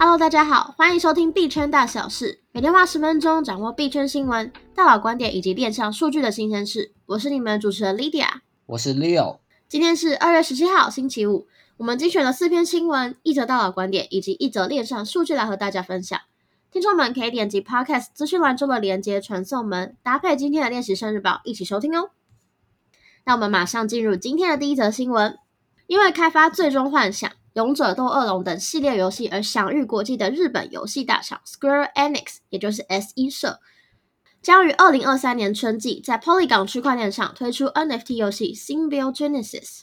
[0.00, 6.92] Hello，大家好，欢迎收听币圈大小事，每天花十分钟掌握币圈新闻、大佬观点以及链上数据的新鲜事。
[7.06, 8.28] 我是你们的主持人 Lydia，
[8.66, 9.38] 我是 Leo。
[9.68, 11.48] 今天是二月十七号，星期五。
[11.78, 16.16] 我们精选了四篇新闻、一则大佬观点以及一则链上数据来和大家分享。
[16.70, 22.10] 听众们可以点击 Podcast 资讯栏中的连接传送门，搭配今天的练习生日报一起收听哦。
[23.24, 25.36] 那我们马上进入今天的第一则新闻，
[25.88, 27.28] 因为开发《最终幻想》。
[27.54, 33.58] 《勇者斗恶龙》等系列游戏而享誉国际的日本游戏大厂 Square Enix，也就是 S 一社，
[34.40, 39.80] 将于二零二三年春季在 Polygon 区块链上推出 NFT 游戏 Symbiogenesis。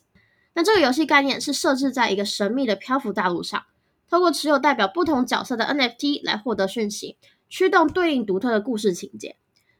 [0.53, 3.61] 那这个游戏概念是设置在一个神秘的漂浮大陆上，
[4.09, 7.17] 透过持有代表不同角色的 NFT 来获得讯息，
[7.49, 9.35] 驱动对应独特的故事情节。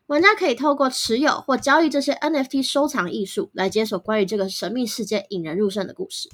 [0.07, 6.29] 玩家可以透过持有或交易这些 NFT 收藏艺术，来解锁关于这个神秘世界引人入胜的故事。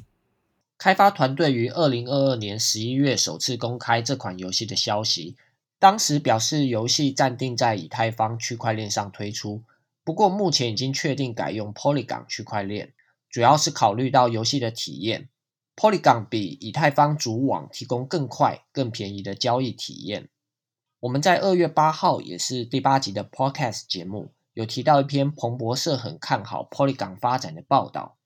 [0.84, 5.38] 开发团队于二零二二年十一月首次公开这款游戏的消息，
[5.78, 9.62] 当时表示游戏暂定在以太坊区块链上推出，
[10.04, 12.94] 不过目前已经确定改用 Polygon 区块链，
[13.30, 15.30] 主要是考虑到游戏的体验。
[15.76, 20.30] Polygon 比以太坊主网提供更快、更便宜的交易体验。
[21.02, 28.18] 我们在二月八号，也是第八集的 Podcast 节目，有提到一篇彭博社很看好 Polygon 发展的报道，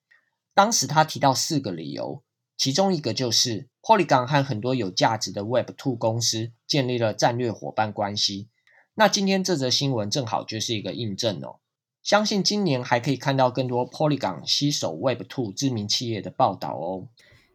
[0.53, 2.21] 当时他提到四个理由。
[2.57, 8.47] 其中一个就是 Polygon 和很多有价值的 Web2 公司建立了战略伙伴关系。
[8.95, 11.57] 那今天这则新闻正好就是一个印证哦。
[12.01, 17.07] 相信今年还可以看到更多 Polygon 携手 Web2 知名企业的报道哦。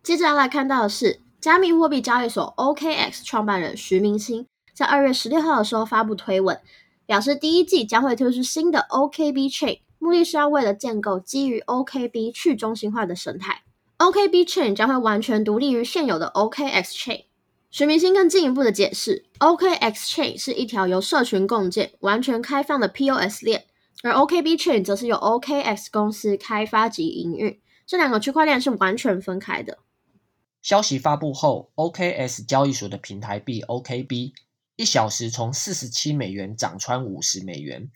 [0.02, 6.60] 接着要来看到的是，加密货币交易所 OKX 创办人徐明星在二月十六号的时候发布推文，
[7.06, 13.62] 表示第一季将会推出新的 OKB Chain，目的是要为了建构基于 OKB 去中心化的生态。
[14.00, 17.24] OKB Chain 将会完全独立于现有的 OKX Chain。
[17.70, 23.66] 徐明星更进一步的解释，OKX Chain 是一条由社群共建、完全开放的 POS 链，
[24.02, 27.60] 而 OKB Chain 则是由 OKX 公司开发及营运。
[27.84, 29.76] 这两个区块链是完全分开的。
[30.62, 34.32] 消息发布后，OKX 交易所的平台币 OKB
[34.76, 37.90] 一小时从四十七美元涨穿五十美元，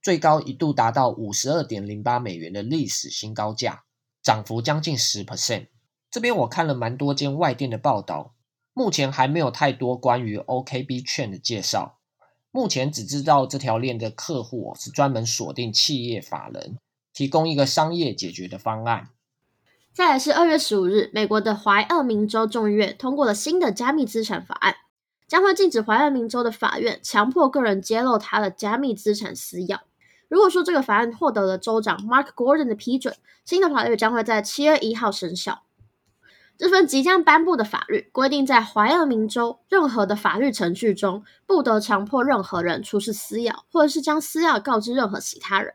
[0.00, 3.82] 最高一度达到五十二点零八美元的历史新高价。
[4.28, 5.68] 涨幅将近十 percent。
[6.10, 8.34] 这边我看了蛮多间外电的报道，
[8.74, 11.98] 目前还没有太多关于 OKB Chain 的介绍。
[12.50, 16.76] 目前只知道这条链的客户是专门锁定企业法人，
[17.14, 19.08] 提供一个商业解决的方案。
[19.94, 24.76] 再来是二月十五日，美国的怀俄明州众议院通过了新的加密资产法案，
[25.26, 29.80] 将会禁止怀俄明州的法院强迫个人揭露他的加密资产私钥。
[30.28, 35.62] 如果说这个法案获得了州长 Mark Gordon 的批准，新的法律将会在七月一号生效。
[36.58, 45.74] 这份即将颁布的法律规定，在怀俄明州任何的法律程序中，不得强迫任何人出示私钥，或者是将私钥告知任何其他人。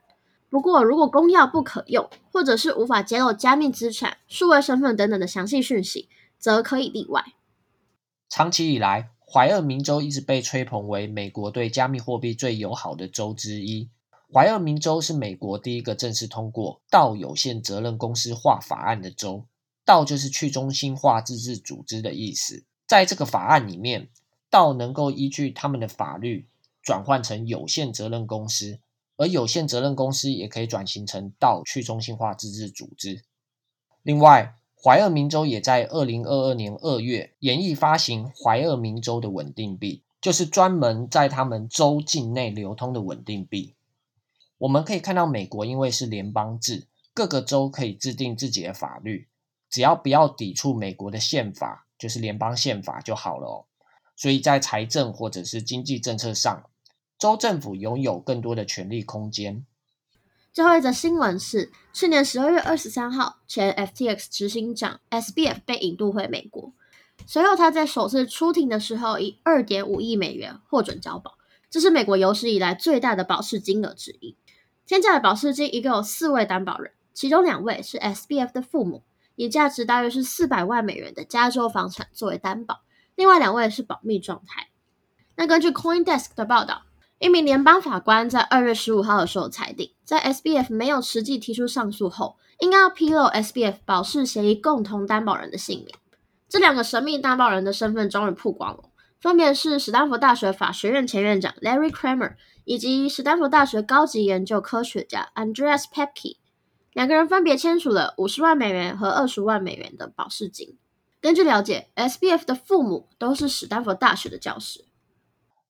[0.50, 7.24] 不过，如果公钥不可用，或者是无法揭露加密资产、数位身份等等的详细讯息，则可以例外。
[8.30, 13.90] 长期以来，怀俄明州一直被吹捧为美国对加密货币最友好的州之一。
[14.34, 19.46] 怀俄明州是美国第一个正式通过道有限责任公司化法案的州，
[19.86, 22.64] 道就是去中心化自治组织的意思。
[22.88, 24.10] 在这个法案里面，
[24.50, 26.48] 道能够依据他们的法律
[26.82, 28.80] 转换成有限责任公司，
[29.18, 33.22] 而有限责任公司也可以转型成道去中心化自治组织。
[34.02, 43.76] 另外，怀俄明州也在二零二二年二月研议发行怀俄明州的稳定币，就是专门在他们州境内流通的稳定币。
[44.64, 49.28] 我们可以看到，美国因为是联邦制，各个州可以制定自己的法律，
[49.70, 53.66] 只要不要抵触美国的宪法，就是联邦宪法就好了哦。
[54.16, 56.64] 所以在财政或者是经济政策上，
[57.20, 59.66] 州政府拥有更多的权力空间。
[60.54, 66.72] 最后一则新闻是，去年十二月二十三号，前 FTX 执行长 SBF 被引渡回美国，
[67.28, 71.38] 随后他在首次出庭的时候，以二点五亿美元获准交保，
[71.70, 74.38] 这是美国有史以来最大的保释金额之一。
[74.86, 79.04] 天价的保释金一共有四位担保人，其中两位是 SBF 的父母，
[79.36, 82.82] 以价值大约是四百万美元的加州房产作为担保，
[83.16, 84.68] 另外两位是保密状态。
[85.36, 86.84] 那根据 CoinDesk 的报道，
[87.20, 95.96] 一名联邦法官在二月十五号的时候裁定，在 SBF 没有实际提出上诉后，应该要披露 SBF 保释协议共同担保人的姓名。
[96.50, 98.84] 这两个神秘担保人的身份终于曝光了，
[99.24, 102.36] 分别是史丹佛大学法学院前院长 Larry Kramer。
[102.66, 106.38] 以及史丹佛大学高级研究科学家 Andreas Pepke，
[106.94, 110.78] 两个人分别签署了五十万美元和二十万美元的保释金。
[111.20, 114.86] 根据了解，SBF 的父母都是史丹佛大学的教师。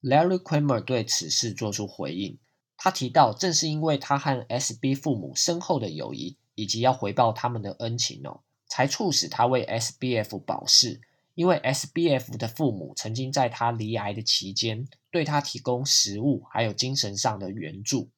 [0.04, 2.38] Larry Kramer 对此事做出回应，
[2.78, 11.02] 他提到，正是因为他和 SB 父母深厚的友谊，以及要回报他们的恩情哦，才促使他为 SBF 保释。
[11.36, 18.10] 因为 SBF 的父母曾经在他罹癌的期间，对他提供食物还有精神上的援助。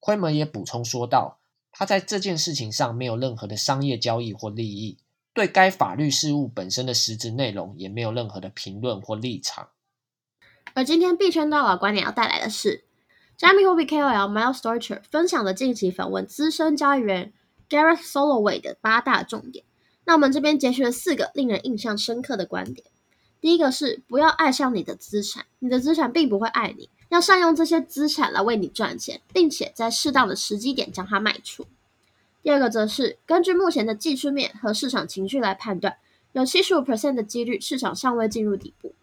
[0.00, 1.40] Kramer 也补充说道，
[1.72, 4.98] 他在这件事情上没有任何的商业交易或利益，
[5.32, 9.68] 对该法律事务本身的实质内容也没有任何的评论或立场。
[10.74, 12.84] 而今天币圈大佬观点要带来的是，
[13.36, 17.32] 加密货币 KOL Miles Storcher 分享的近期访问资深交易员
[17.68, 19.64] Gareth Soloway 的八大重点。
[20.04, 22.86] 那我们这边截取了四个令人印象深刻的观点。
[23.40, 31.66] 第一个是不要爱上你的资产，你的资产并不会爱你，要善用这些资产来为你赚钱，并且在适当的时机点将它卖出。
[32.42, 35.96] 第二个则是根据目前的技术面和市场情绪来判断，
[36.32, 38.94] 有七十五 percent 的几率市场尚未进入底部。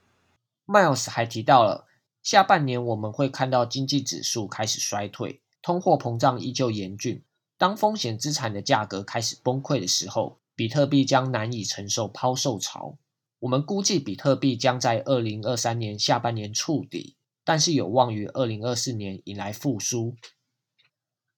[0.68, 1.86] Miles 还提到了
[2.22, 7.24] 下半年我们会看到经济指数开始衰退，通货膨胀依旧严峻，
[7.58, 10.38] 当风险资产的价格开始崩溃的时候。
[10.57, 12.98] 比特币将难以承受抛售潮，
[13.42, 20.15] 我们估计比特币将在二零二三年下半年触底，但是有望于二零二四年迎来复苏。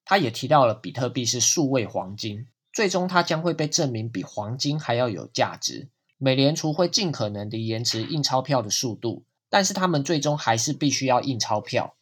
[0.06, 5.90] 他也提到了比特币是数位黄金，最终它将会被证明比黄金还要有价值。
[6.18, 11.98] 美联储会尽可能的延迟印钞票的速度，但是他们最终还是必须要印钞票。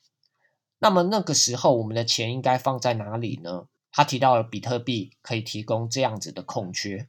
[0.77, 3.65] 那么那个时候，我们的钱应该放在哪里呢？
[3.97, 7.07] 他提到了比特币可以提供这样子的空缺。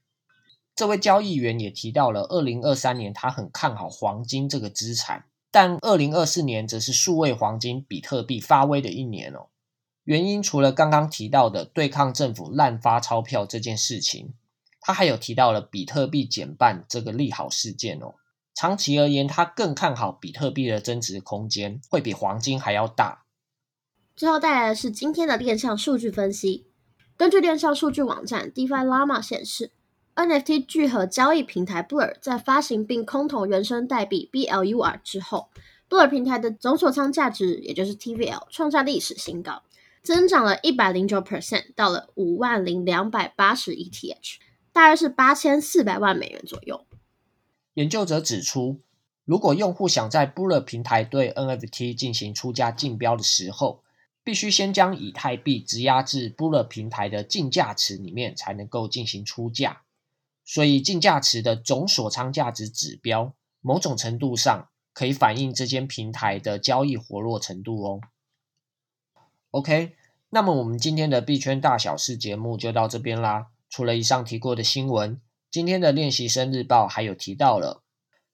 [0.75, 9.49] 这位交易员也提到了，二零二三年他很看好黄金这个资产，但二零二四年则是数位黄金比特币发威的一年哦。
[10.05, 14.32] 原因除了刚刚提到的对抗政府滥发钞票这件事情，
[14.81, 18.14] 他还有提到了比特币减半这个利好事件哦。
[18.55, 23.26] 长期而言，他更看好比特币的增值空间会比黄金还要大。
[24.17, 26.68] 最后带来的是今天的链上数据分析。
[27.19, 29.73] 根据链上数据网站 DeFi Llama 显示
[30.15, 35.49] ，NFT 聚合交易平台 Blur 在发行并空投原生代币 BLUR 之后
[35.91, 39.65] ，Blur 平台的总锁仓价值，也就是 TVL，创下历史新高，
[40.00, 44.37] 增长了一百零九 percent，到了五万零两百八十 ETH，
[44.73, 46.87] 大约是八千四百万美元左右。
[47.75, 48.79] 研究者指出，
[49.25, 53.82] 如果用户想在 Blur 平台对 NFT 进行出价竞标的时候，
[54.28, 59.84] 必须先将以太币质押至 Blur 平台的竞价池里面，才能够进行出价。
[60.44, 63.32] 所以，竞价池的总锁仓价值指标，
[63.62, 68.00] 某种程度上可以反映这间平台的交易活络程度哦。
[69.52, 69.94] OK，
[70.28, 73.46] 那么我们今天的币圈大小事节目就到这边啦。
[73.70, 75.19] 除了以上提过的新闻，
[75.50, 77.82] 今天的练习生日报还有提到了。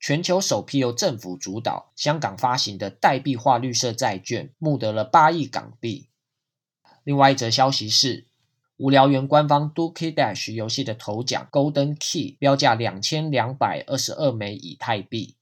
[0.07, 6.11] 全球首批由政府主导、香港发行的代币化绿色债券，募得了八亿港币。
[7.05, 8.27] 另外一则消息是，
[8.77, 15.37] 无聊猿官方 Dookie Dash 游戏的头奖 Golden Key 标价两千两百二十二枚以太币。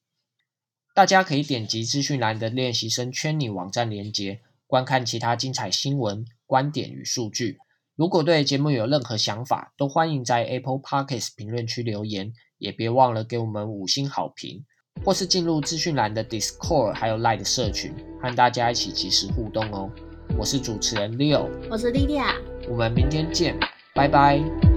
[0.94, 7.58] 大家可以点击资讯栏的练习生圈里网站连接，观看其他精彩新闻、观点与数据。
[8.02, 12.32] 如果对节目有任何想法，都欢迎在 Apple Podcast 评论区留言。
[12.58, 14.64] 也别忘了给我们五星好评，
[15.04, 19.88] 或是进入资讯栏的 Discord 还有 Line 的社群，和大家一起及时互动哦。
[20.36, 22.34] 我是主持人 Leo，我是莉莉亚，
[22.68, 23.56] 我们明天见，
[23.94, 24.71] 拜拜。